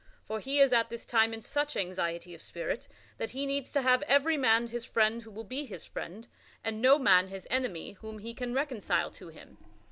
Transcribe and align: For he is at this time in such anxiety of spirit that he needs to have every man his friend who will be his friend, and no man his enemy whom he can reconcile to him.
For 0.25 0.39
he 0.39 0.57
is 0.59 0.73
at 0.73 0.89
this 0.89 1.05
time 1.05 1.31
in 1.31 1.43
such 1.43 1.77
anxiety 1.77 2.33
of 2.33 2.41
spirit 2.41 2.87
that 3.19 3.29
he 3.29 3.45
needs 3.45 3.71
to 3.73 3.83
have 3.83 4.01
every 4.07 4.35
man 4.35 4.69
his 4.69 4.83
friend 4.83 5.21
who 5.21 5.29
will 5.29 5.43
be 5.43 5.63
his 5.67 5.85
friend, 5.85 6.27
and 6.63 6.81
no 6.81 6.97
man 6.97 7.27
his 7.27 7.45
enemy 7.51 7.91
whom 7.91 8.17
he 8.17 8.33
can 8.33 8.51
reconcile 8.51 9.11
to 9.11 9.27
him. 9.27 9.59